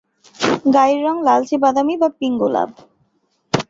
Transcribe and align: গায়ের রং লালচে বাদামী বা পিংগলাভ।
গায়ের 0.73 0.99
রং 1.05 1.15
লালচে 1.23 1.55
বাদামী 1.63 1.95
বা 1.97 2.09
পিংগলাভ। 2.19 2.69